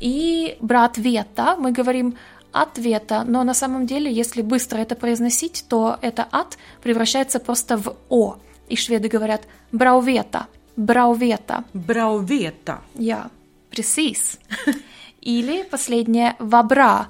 И 0.00 0.56
брат 0.60 0.98
вета, 0.98 1.56
мы 1.58 1.72
говорим 1.72 2.16
ответа, 2.52 3.24
но 3.24 3.44
на 3.44 3.54
самом 3.54 3.86
деле, 3.86 4.10
если 4.12 4.42
быстро 4.42 4.78
это 4.78 4.94
произносить, 4.94 5.64
то 5.68 5.98
это 6.02 6.26
от 6.30 6.56
превращается 6.82 7.38
просто 7.40 7.76
в 7.76 7.96
о. 8.08 8.36
И 8.68 8.76
шведы 8.76 9.08
говорят 9.08 9.42
браувета, 9.72 10.46
браувета. 10.78 11.64
Браувета. 11.74 12.78
Ja, 12.94 13.28
precis. 13.70 14.38
Или 15.20 15.64
последнее 15.64 16.36
«вабра». 16.38 17.08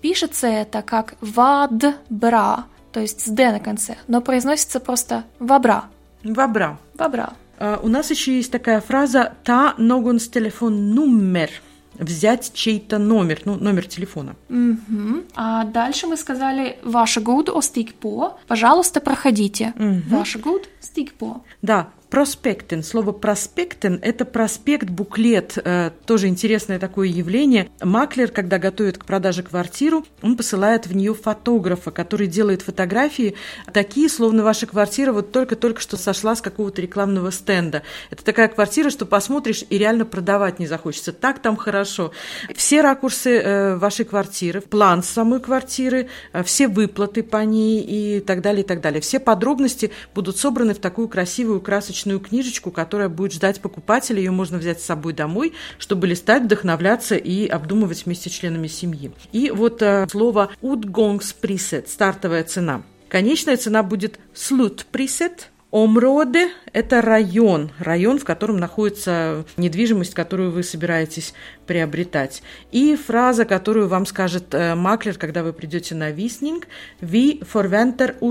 Пишется 0.00 0.46
это 0.46 0.82
как 0.82 1.14
«вадбра», 1.20 2.64
то 2.92 3.00
есть 3.00 3.20
с 3.20 3.28
«д» 3.28 3.52
на 3.52 3.58
конце, 3.58 3.96
но 4.06 4.20
произносится 4.20 4.80
просто 4.80 5.24
«вабра». 5.40 5.84
Вабра. 6.24 6.78
«Вабра». 6.94 7.32
А, 7.58 7.80
У 7.82 7.88
нас 7.88 8.10
еще 8.10 8.36
есть 8.36 8.52
такая 8.52 8.80
фраза 8.80 9.32
«та 9.42 9.74
någons 9.78 10.30
телефон-номер». 10.30 11.50
Взять 11.94 12.52
чей-то 12.54 12.98
номер, 12.98 13.40
ну, 13.44 13.56
номер 13.56 13.84
телефона. 13.86 14.36
Мгм. 14.48 15.24
А 15.34 15.64
дальше 15.64 16.06
мы 16.06 16.16
сказали 16.16 16.78
«Varsågod 16.84 17.48
och 17.48 17.64
stig 17.64 17.94
på». 18.00 18.38
Пожалуйста, 18.46 19.00
проходите. 19.00 19.72
«Varsågod, 20.08 20.60
stig 20.80 21.08
på». 21.18 21.40
Да, 21.60 21.88
проспектен. 22.10 22.82
Слово 22.82 23.12
проспектен– 23.12 23.98
это 24.02 24.24
проспект, 24.24 24.88
буклет. 24.88 25.58
Э, 25.62 25.90
тоже 26.06 26.28
интересное 26.28 26.78
такое 26.78 27.08
явление. 27.08 27.68
Маклер, 27.82 28.30
когда 28.30 28.58
готовит 28.58 28.98
к 28.98 29.04
продаже 29.04 29.42
квартиру, 29.42 30.04
он 30.22 30.36
посылает 30.36 30.86
в 30.86 30.96
нее 30.96 31.14
фотографа, 31.14 31.90
который 31.90 32.26
делает 32.26 32.62
фотографии 32.62 33.34
такие, 33.72 34.08
словно 34.08 34.42
ваша 34.42 34.66
квартира 34.66 35.12
вот 35.12 35.32
только-только 35.32 35.80
что 35.80 35.96
сошла 35.96 36.34
с 36.34 36.40
какого-то 36.40 36.80
рекламного 36.80 37.30
стенда. 37.30 37.82
Это 38.10 38.24
такая 38.24 38.48
квартира, 38.48 38.90
что 38.90 39.06
посмотришь 39.06 39.64
и 39.68 39.78
реально 39.78 40.04
продавать 40.04 40.58
не 40.58 40.66
захочется. 40.66 41.12
Так 41.12 41.40
там 41.40 41.56
хорошо. 41.56 42.12
Все 42.54 42.80
ракурсы 42.80 43.38
э, 43.38 43.76
вашей 43.76 44.04
квартиры, 44.04 44.60
план 44.60 45.02
самой 45.02 45.40
квартиры, 45.40 46.08
э, 46.32 46.42
все 46.42 46.68
выплаты 46.68 47.22
по 47.22 47.44
ней 47.44 47.80
и 47.80 48.20
так 48.20 48.40
далее, 48.40 48.62
и 48.62 48.66
так 48.66 48.80
далее. 48.80 49.00
Все 49.00 49.20
подробности 49.20 49.90
будут 50.14 50.38
собраны 50.38 50.74
в 50.74 50.78
такую 50.78 51.08
красивую 51.08 51.60
красочную 51.60 51.97
книжечку, 52.20 52.70
которая 52.70 53.08
будет 53.08 53.32
ждать 53.32 53.60
покупателя. 53.60 54.18
Ее 54.18 54.30
можно 54.30 54.58
взять 54.58 54.80
с 54.80 54.86
собой 54.86 55.12
домой, 55.12 55.54
чтобы 55.78 56.06
листать, 56.06 56.44
вдохновляться 56.44 57.16
и 57.16 57.46
обдумывать 57.46 58.04
вместе 58.04 58.30
с 58.30 58.32
членами 58.32 58.66
семьи. 58.68 59.12
И 59.32 59.50
вот 59.50 59.82
э, 59.82 60.06
слово 60.10 60.50
«utgångsprisset»– 60.62 61.86
стартовая 61.88 62.44
цена. 62.44 62.82
Конечная 63.08 63.56
цена 63.56 63.82
будет 63.82 64.18
«slutpriset», 64.34 65.48
Омроде– 65.70 66.48
это 66.72 67.02
район, 67.02 67.70
район, 67.78 68.18
в 68.18 68.24
котором 68.24 68.56
находится 68.56 69.44
недвижимость, 69.58 70.14
которую 70.14 70.50
вы 70.50 70.62
собираетесь 70.62 71.34
приобретать. 71.66 72.42
И 72.72 72.96
фраза, 72.96 73.44
которую 73.44 73.86
вам 73.88 74.06
скажет 74.06 74.54
э, 74.54 74.74
маклер, 74.74 75.18
когда 75.18 75.42
вы 75.42 75.52
придете 75.52 75.94
на 75.94 76.10
виснинг 76.10 76.68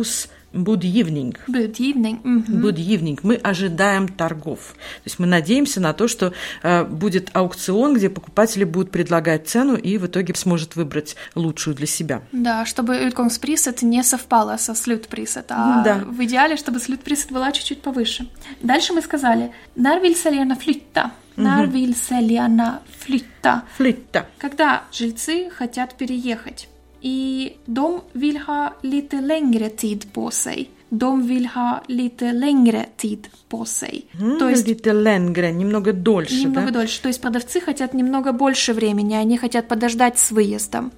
–«Vi 0.53 0.63
förväntar 0.63 0.71
oss 0.71 0.77
budgivning». 0.77 1.35
Budgivning. 1.47 2.19
Мгм. 2.23 2.61
Budgivning. 2.61 3.19
Мы 3.23 3.35
ожидаем 3.35 4.07
торгов. 4.07 4.59
То 5.03 5.05
есть 5.05 5.19
мы 5.19 5.27
надеемся 5.27 5.79
на 5.81 5.93
то, 5.93 6.07
что 6.07 6.33
э, 6.63 6.83
будет 6.85 7.29
аукцион, 7.33 7.95
где 7.95 8.09
покупатели 8.09 8.63
будут 8.63 8.91
предлагать 8.91 9.47
цену 9.47 9.75
и 9.75 9.97
в 9.97 10.05
итоге 10.05 10.33
сможет 10.35 10.75
выбрать 10.75 11.15
лучшую 11.35 11.75
для 11.75 11.87
себя. 11.87 12.21
Да, 12.31 12.65
чтобы 12.65 12.95
utgångsprisset 12.95 13.83
не 13.85 14.03
совпало 14.03 14.57
со 14.57 14.73
slutpriset, 14.73 15.45
а 15.49 15.83
Да. 15.83 16.03
в 16.05 16.23
идеале, 16.23 16.55
чтобы 16.55 16.79
slutpriset 16.79 17.31
была 17.31 17.51
чуть-чуть 17.51 17.81
повыше. 17.81 18.27
Дальше 18.61 18.93
мы 18.93 19.01
сказали 19.01 19.51
«När 19.75 20.01
vill 20.01 20.15
säljarna 20.15 20.55
flytta?» 20.55 21.11
«När 21.35 21.67
vill 21.67 21.93
säljarna 21.93 22.79
flytta?» 22.99 23.61
Flytta. 23.77 24.25
Когда 24.39 24.83
жильцы 24.91 25.49
хотят 25.51 25.95
переехать. 25.95 26.67
И 27.01 27.53
de 27.65 28.01
vill 28.13 28.37
ha 28.47 28.73
lite 28.83 29.21
längre 29.21 29.69
tid 29.69 30.05
på 30.13 30.31
sig. 30.31 30.69
De 30.89 31.27
vill 31.27 31.45
ha 31.47 31.81
lite 31.87 32.31
längre 32.31 32.85
tid 32.97 33.27
på 33.49 33.65
sig. 33.65 34.05
М, 34.19 34.39
То 34.39 34.49
есть 34.49 34.67
Lite 34.67 34.93
längre, 34.93 35.51
немного 35.51 35.91
дольше, 35.93 36.35
немного 36.35 36.67
да? 36.71 36.79
дольше. 36.79 37.01
То 37.01 37.09
есть 37.09 37.21
продавцы 37.21 37.59
хотят 37.59 37.93
немного 37.93 38.31
больше 38.31 38.73
времени, 38.73 39.13
они 39.15 39.37
хотят 39.37 39.67
подождать 39.67 40.17
с 40.17 40.31
выездом, 40.31 40.91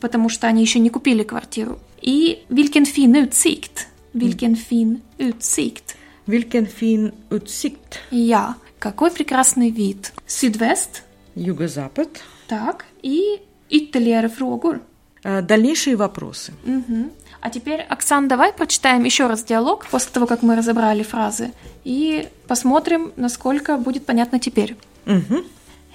потому 0.00 0.28
что 0.30 0.46
они 0.46 0.62
еще 0.62 0.78
не 0.78 0.88
купили 0.90 1.22
квартиру. 1.22 1.78
И 2.02 2.38
vilken 2.48 2.84
fin 2.86 3.14
utsikt. 3.14 3.86
Vilken 4.14 4.54
fin 4.56 5.00
utsikt. 5.18 5.94
Vilken 6.26 6.66
fin 6.66 7.12
utsikt. 7.30 7.98
Ja, 8.10 8.54
какой 8.78 9.10
прекрасный 9.10 9.70
вид. 9.70 10.12
Sydväst. 10.26 11.02
Юго-запад. 11.34 12.08
Так, 12.48 12.86
и 13.02 13.40
ytterligare 13.70 14.28
frågor. 14.28 14.80
Э, 15.26 15.42
Дальнейшие 15.42 15.96
вопросы. 15.96 16.52
Мгм. 16.64 17.10
А 17.40 17.50
теперь, 17.50 17.80
Оксан, 17.88 18.28
давай 18.28 18.52
прочитаем 18.52 19.04
еще 19.04 19.26
раз 19.26 19.42
диалог 19.42 19.86
после 19.90 20.12
того, 20.12 20.26
как 20.26 20.42
мы 20.42 20.54
разобрали 20.56 21.02
фразы, 21.02 21.50
и 21.84 22.28
посмотрим, 22.46 23.12
насколько 23.16 23.76
будет 23.76 24.06
понятно 24.06 24.38
теперь. 24.38 24.76
Мгм. 25.04 25.44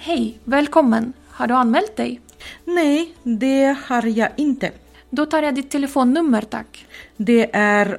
Hej, 0.06 0.38
välkommen! 0.46 1.14
Har 1.38 1.46
du 1.46 1.54
anmält 1.54 1.96
dig? 1.96 2.20
Nej, 2.66 3.14
det 3.24 3.76
har 3.88 4.06
jag 4.06 4.28
inte. 4.36 4.72
Då 5.10 5.26
tar 5.26 5.42
jag 5.42 5.54
ditt 5.54 5.70
telefonnummer, 5.70 6.42
tack. 6.42 6.86
Det 7.16 7.50
är 7.52 7.98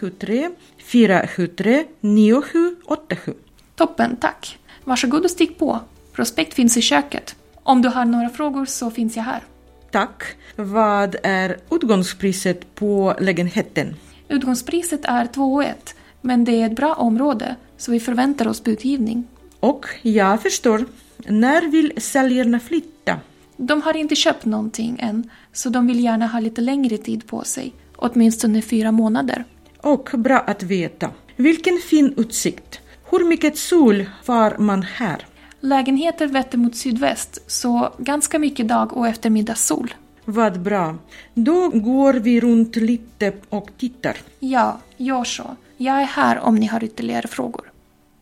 073 0.00 0.50
473 0.78 1.84
9787. 2.00 3.34
Toppen, 3.76 4.16
tack. 4.16 4.58
Varsågod 4.84 5.24
och 5.24 5.30
stig 5.30 5.58
på. 5.58 5.80
Prospekt 6.12 6.54
finns 6.54 6.76
i 6.76 6.80
köket. 6.82 7.36
Om 7.62 7.82
du 7.82 7.88
har 7.88 8.04
några 8.04 8.28
frågor 8.28 8.64
så 8.66 8.90
finns 8.90 9.16
jag 9.16 9.22
här. 9.22 9.42
Tack. 9.92 10.22
Vad 10.56 11.16
är 11.22 11.56
utgångspriset 11.70 12.74
på 12.74 13.14
lägenheten? 13.20 13.96
Utgångspriset 14.28 15.04
är 15.04 15.24
2,1 15.24 15.74
men 16.20 16.44
det 16.44 16.62
är 16.62 16.66
ett 16.66 16.76
bra 16.76 16.94
område 16.94 17.56
så 17.76 17.92
vi 17.92 18.00
förväntar 18.00 18.48
oss 18.48 18.64
budgivning. 18.64 19.24
Och 19.60 19.86
jag 20.02 20.42
förstår. 20.42 20.84
När 21.26 21.68
vill 21.68 21.92
säljarna 21.96 22.60
flytta? 22.60 23.20
De 23.56 23.82
har 23.82 23.96
inte 23.96 24.16
köpt 24.16 24.44
någonting 24.44 24.96
än 25.00 25.30
så 25.52 25.68
de 25.68 25.86
vill 25.86 26.04
gärna 26.04 26.26
ha 26.26 26.40
lite 26.40 26.60
längre 26.60 26.98
tid 26.98 27.26
på 27.26 27.44
sig. 27.44 27.72
Åtminstone 27.96 28.62
fyra 28.62 28.92
månader. 28.92 29.44
Och 29.80 30.10
bra 30.14 30.38
att 30.38 30.62
veta. 30.62 31.10
Vilken 31.36 31.78
fin 31.78 32.14
utsikt. 32.16 32.80
Hur 33.10 33.24
mycket 33.24 33.58
sol 33.58 34.04
får 34.24 34.58
man 34.58 34.82
här? 34.82 35.26
Lägenheter 35.64 36.26
vetter 36.26 36.58
mot 36.58 36.76
sydväst 36.76 37.50
så 37.50 37.94
ganska 37.98 38.38
mycket 38.38 38.68
dag 38.68 38.96
och 38.96 39.08
eftermiddagssol. 39.08 39.94
Vad 40.24 40.60
bra. 40.60 40.96
Då 41.34 41.68
går 41.68 42.14
vi 42.14 42.40
runt 42.40 42.76
lite 42.76 43.32
och 43.48 43.70
tittar. 43.78 44.16
Ja, 44.38 44.80
gör 44.96 45.24
så. 45.24 45.56
Jag 45.76 46.00
är 46.00 46.04
här 46.04 46.38
om 46.38 46.54
ni 46.54 46.66
har 46.66 46.84
ytterligare 46.84 47.28
frågor. 47.28 47.71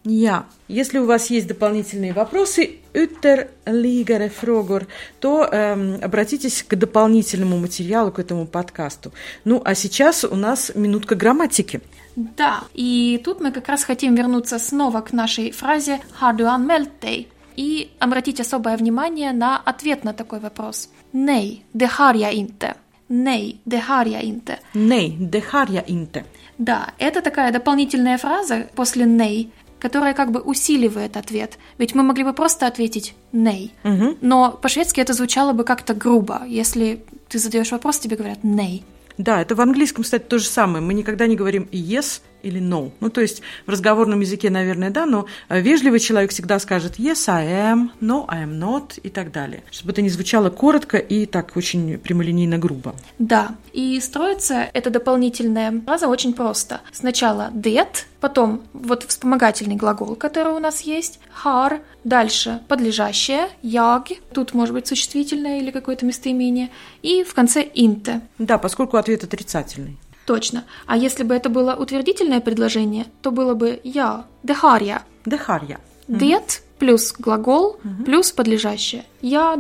Ja, 0.05 0.47
если 0.67 0.99
у 0.99 1.05
вас 1.05 1.29
есть 1.29 1.47
дополнительные 1.47 2.15
вопросы, 2.15 2.79
ytterligare 2.95 4.31
frågor, 4.31 4.87
то 5.21 5.45
эм, 5.45 5.99
обратитесь 6.03 6.63
к 6.63 6.75
дополнительному 6.75 7.59
материалу, 7.59 8.11
к 8.11 8.19
этому 8.19 8.47
подкасту. 8.47 9.13
Ну, 9.45 9.61
а 9.63 9.75
сейчас 9.75 10.25
у 10.25 10.37
нас 10.37 10.73
минутка 10.75 11.17
грамматики. 11.17 11.83
Да, 12.17 12.61
и 12.73 13.21
тут 13.23 13.41
мы 13.41 13.53
как 13.53 13.69
раз 13.69 13.85
хотим 13.85 14.15
вернуться 14.15 14.59
снова 14.59 15.03
к 15.03 15.13
нашей 15.13 15.51
фразе 15.51 16.01
«Har 16.19 16.35
du 16.35 16.47
anmält 16.47 16.91
dig?» 17.03 17.29
и 17.57 17.91
обратить 17.99 18.41
особое 18.41 18.79
внимание 18.79 19.33
на 19.33 19.59
ответ 19.59 20.03
на 20.03 20.15
такой 20.15 20.41
вопрос. 20.41 20.89
Jag 21.13 22.33
inte. 22.33 22.75
Nej, 23.13 23.61
det 23.65 23.77
har 23.77 24.05
jag 24.07 24.23
inte. 24.23 24.59
Nej, 24.73 25.17
det 25.21 25.45
har 25.45 25.67
jag 25.71 25.89
inte. 25.89 26.25
Да, 26.59 26.91
это 26.99 27.23
такая 27.23 27.53
дополнительная 27.53 28.19
фраза 28.19 28.67
после 28.75 29.07
«nej», 29.07 29.51
которая 29.81 30.15
как 30.15 30.31
бы 30.31 30.41
усиливает 30.41 31.17
ответ. 31.17 31.59
Ведь 31.79 31.95
мы 31.95 32.03
могли 32.03 32.25
бы 32.25 32.33
просто 32.33 32.67
ответить 32.67 33.15
«nej». 33.33 33.73
Мгм. 33.83 34.19
Но 34.21 34.53
по-шведски 34.53 35.01
это 35.01 35.13
звучало 35.13 35.53
бы 35.53 35.65
как-то 35.65 35.95
грубо. 35.95 36.43
Если 36.47 37.03
ты 37.29 37.39
задаешь 37.39 37.73
вопрос, 37.73 37.99
тебе 37.99 38.17
говорят 38.17 38.45
«nej». 38.45 38.85
Да, 39.19 39.43
это 39.43 39.55
в 39.55 39.61
английском, 39.61 40.05
кстати, 40.05 40.23
то 40.23 40.39
же 40.39 40.47
самое. 40.47 40.83
Мы 40.83 40.95
никогда 40.95 41.27
не 41.27 41.37
говорим 41.37 41.69
yes 41.73 42.23
или 42.43 42.61
no. 42.61 42.93
Ну, 43.01 43.11
то 43.11 43.21
есть 43.21 43.43
в 43.67 43.71
разговорном 43.71 44.21
языке, 44.21 44.51
наверное, 44.51 44.91
да, 44.91 45.07
но 45.07 45.27
э, 45.49 45.61
вежливый 45.61 46.01
человек 46.01 46.31
всегда 46.31 46.59
скажет 46.59 46.99
yes, 46.99 47.29
I 47.29 47.47
am, 47.47 47.91
no, 48.01 48.25
I 48.29 48.45
am 48.45 48.59
not 48.59 49.01
и 49.03 49.09
так 49.09 49.33
далее. 49.33 49.63
Чтобы 49.71 49.93
это 49.93 50.03
не 50.03 50.09
звучало 50.11 50.51
коротко 50.51 50.97
и 50.97 51.27
так 51.27 51.57
очень 51.57 51.99
прямолинейно 51.99 52.59
грубо. 52.59 52.95
Да, 53.19 53.57
и 53.73 53.99
строится 54.01 54.69
эта 54.73 54.91
дополнительная 54.91 55.81
фраза 55.87 56.09
очень 56.09 56.35
просто. 56.35 56.81
Сначала 56.93 57.51
det, 57.53 57.87
потом 58.21 58.63
вот 58.73 59.05
вспомогательный 59.05 59.77
глагол, 59.77 60.15
который 60.17 60.53
у 60.53 60.59
нас 60.59 60.83
есть, 60.83 61.21
har, 61.45 61.81
дальше 62.05 62.61
подлежащее, 62.69 63.49
jag, 63.63 64.21
тут 64.33 64.55
может 64.55 64.75
быть 64.75 64.87
существительное 64.87 65.61
или 65.61 65.71
какое-то 65.71 66.07
местоимение, 66.07 66.71
и 67.03 67.25
в 67.25 67.35
конце 67.35 67.63
inte. 67.63 68.21
Да, 68.39 68.59
поскольку 68.59 68.97
ответ 68.97 69.25
отрицательный. 69.25 69.97
Точно. 70.31 70.65
А 70.87 70.97
если 70.97 71.25
бы 71.25 71.35
это 71.35 71.49
было 71.49 71.75
утвердительное 71.75 72.41
предложение, 72.41 73.07
то 73.21 73.33
было 73.33 73.55
бы 73.55 73.81
я, 73.83 74.27
har 74.63 74.81
jag. 74.81 75.03
Det 75.27 76.63
плюс 76.79 77.13
глагол 77.19 77.77
плюс 78.07 78.31
подлежащее. 78.31 79.05
Я. 79.21 79.57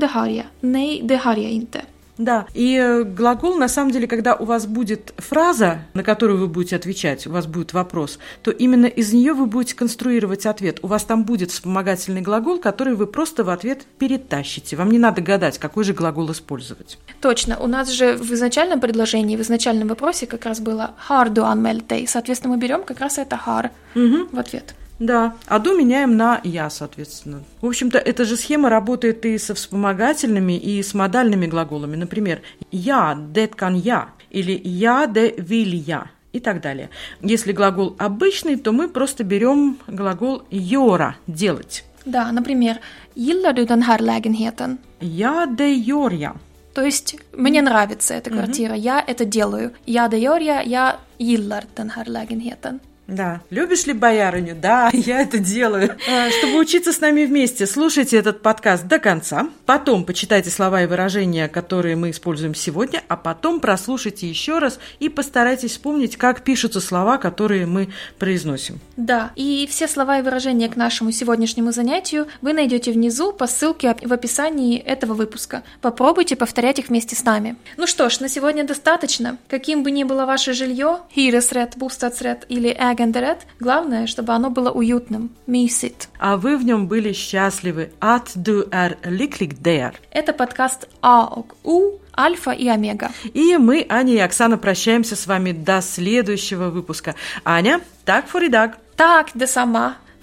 Nej, 0.60 1.00
det 1.02 1.16
har 1.16 1.36
jag 1.36 1.50
inte. 1.50 1.82
Да, 2.20 2.46
и 2.52 2.76
э, 2.76 3.02
глагол, 3.02 3.56
на 3.56 3.66
самом 3.66 3.92
деле, 3.92 4.06
когда 4.06 4.34
у 4.34 4.44
вас 4.44 4.66
будет 4.66 5.14
фраза, 5.16 5.78
на 5.94 6.02
которую 6.02 6.38
вы 6.38 6.48
будете 6.48 6.76
отвечать, 6.76 7.26
у 7.26 7.30
вас 7.30 7.46
будет 7.46 7.72
вопрос, 7.72 8.18
то 8.42 8.50
именно 8.50 8.84
из 8.84 9.14
нее 9.14 9.32
вы 9.32 9.46
будете 9.46 9.74
конструировать 9.74 10.44
ответ. 10.44 10.80
У 10.82 10.86
вас 10.86 11.04
там 11.04 11.24
будет 11.24 11.50
вспомогательный 11.50 12.20
глагол, 12.20 12.58
который 12.60 12.94
вы 12.94 13.06
просто 13.06 13.42
в 13.42 13.48
ответ 13.48 13.86
перетащите. 13.98 14.76
Вам 14.76 14.90
не 14.90 14.98
надо 14.98 15.22
гадать, 15.22 15.58
какой 15.58 15.82
же 15.84 15.94
глагол 15.94 16.30
использовать. 16.30 16.98
Точно. 17.22 17.58
У 17.58 17.66
нас 17.66 17.88
же 17.88 18.16
в 18.18 18.30
изначальном 18.34 18.80
предложении, 18.80 19.38
в 19.38 19.40
изначальном 19.40 19.88
вопросе 19.88 20.26
как 20.26 20.44
раз 20.44 20.60
было 20.60 20.90
har 21.08 21.32
du 21.32 21.42
anmält 21.42 21.86
dig. 21.86 22.06
Соответственно, 22.06 22.54
мы 22.54 22.60
берем 22.60 22.82
как 22.82 23.00
раз 23.00 23.16
это 23.16 23.40
har 23.46 23.70
в 23.94 24.38
ответ. 24.38 24.74
Да, 25.00 25.34
а 25.46 25.58
до 25.58 25.74
меняем 25.74 26.16
на 26.16 26.40
я, 26.44 26.68
соответственно. 26.68 27.42
В 27.62 27.66
общем-то, 27.66 27.98
эта 27.98 28.26
же 28.26 28.36
схема 28.36 28.68
работает 28.68 29.24
и 29.24 29.38
со 29.38 29.54
вспомогательными, 29.54 30.58
и 30.58 30.82
с 30.82 30.92
модальными 30.92 31.46
глаголами. 31.46 31.96
Например, 31.96 32.42
я, 32.70 33.14
det 33.14 33.56
kan 33.56 33.74
я, 33.74 34.10
или 34.28 34.60
я, 34.62 35.06
det 35.06 35.36
vill 35.38 35.74
я, 35.74 36.10
и 36.32 36.40
так 36.40 36.60
далее. 36.60 36.90
Если 37.22 37.52
глагол 37.52 37.96
обычный, 37.98 38.56
то 38.56 38.72
мы 38.72 38.88
просто 38.88 39.24
берем 39.24 39.78
глагол 39.86 40.42
göra, 40.50 41.14
делать. 41.26 41.84
Да, 42.04 42.30
например, 42.30 42.78
gillar 43.14 43.52
du 43.54 43.64
den 43.64 43.82
här 43.82 43.98
lägenheten? 43.98 44.78
Я, 45.00 45.46
gör 45.58 46.10
jag. 46.10 46.36
То 46.74 46.84
есть 46.84 47.16
мне 47.32 47.62
нравится 47.62 48.14
эта 48.14 48.30
квартира, 48.30 48.74
я 48.74 49.00
это 49.00 49.24
делаю. 49.24 49.72
Я 49.86 50.06
gör 50.08 50.40
jag, 50.40 50.66
я 50.66 50.96
gillar 51.18 51.64
den 51.74 51.90
här 51.90 52.04
lägenheten. 52.04 52.80
Да. 53.10 53.42
Любишь 53.50 53.86
ли 53.86 53.92
боярыню? 53.92 54.54
Да, 54.54 54.90
я 54.92 55.20
это 55.22 55.38
делаю. 55.38 55.96
А, 56.08 56.30
Чтобы 56.30 56.58
учиться 56.58 56.92
с 56.92 57.00
нами 57.00 57.24
вместе, 57.24 57.66
слушайте 57.66 58.16
этот 58.16 58.42
подкаст 58.42 58.86
до 58.86 58.98
конца. 58.98 59.48
Потом 59.66 60.04
почитайте 60.04 60.50
слова 60.50 60.82
и 60.82 60.86
выражения, 60.86 61.48
которые 61.48 61.96
мы 61.96 62.10
используем 62.10 62.54
сегодня, 62.54 63.02
а 63.08 63.16
потом 63.16 63.60
прослушайте 63.60 64.28
еще 64.28 64.58
раз 64.58 64.78
и 65.00 65.08
постарайтесь 65.08 65.72
вспомнить, 65.72 66.16
как 66.16 66.42
пишутся 66.42 66.80
слова, 66.80 67.18
которые 67.18 67.66
мы 67.66 67.88
произносим. 68.18 68.80
Да, 68.96 69.32
и 69.36 69.66
все 69.70 69.88
слова 69.88 70.18
и 70.18 70.22
выражения 70.22 70.68
к 70.68 70.76
нашему 70.76 71.10
сегодняшнему 71.12 71.72
занятию 71.72 72.26
вы 72.40 72.52
найдете 72.52 72.92
внизу 72.92 73.32
по 73.32 73.46
ссылке 73.46 73.96
в 74.02 74.12
описании 74.12 74.78
этого 74.78 75.14
выпуска. 75.14 75.62
Попробуйте 75.80 76.36
повторять 76.36 76.78
их 76.78 76.88
вместе 76.88 77.16
с 77.16 77.24
нами. 77.24 77.56
Ну 77.76 77.86
что 77.86 78.08
ж, 78.08 78.20
на 78.20 78.28
сегодня 78.28 78.64
достаточно. 78.64 79.38
Каким 79.48 79.82
бы 79.82 79.90
ни 79.90 80.04
было 80.04 80.26
ваше 80.26 80.52
жилье, 80.52 81.00
hyresrätt, 81.14 81.76
bostadsrätt 81.76 82.44
или 82.48 82.68
äganderätt, 83.00 83.46
главное, 83.58 84.06
чтобы 84.06 84.32
оно 84.32 84.50
было 84.50 84.70
уютным, 84.70 85.30
mysigt. 85.46 86.08
А 86.18 86.36
вы 86.36 86.56
в 86.56 86.64
нем 86.64 86.86
были 86.86 87.12
счастливы. 87.12 87.90
Att 88.00 88.32
du 88.34 88.68
är 88.70 88.96
lycklig 89.04 89.60
där. 89.62 89.94
Это 90.10 90.32
подкаст 90.32 90.88
А 91.00 91.26
och 91.26 91.54
У, 91.64 91.98
Альфа 92.16 92.50
и 92.52 92.68
Омега. 92.68 93.10
И 93.32 93.56
мы, 93.56 93.86
Аня 93.88 94.14
и 94.14 94.18
Оксана, 94.18 94.58
прощаемся 94.58 95.16
с 95.16 95.26
вами 95.26 95.52
до 95.52 95.80
следующего 95.80 96.70
выпуска. 96.70 97.14
Аня, 97.44 97.80
так! 98.04 98.26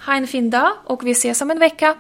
Ha 0.06 0.16
en 0.16 0.28
fin 0.28 0.50
dag 0.50 0.74
och 0.86 1.04
vi 1.06 1.12
ses 1.12 1.42
om 1.42 1.52
en 1.52 1.60
vecka. 1.60 1.96